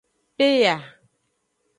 Peya. 0.37 0.77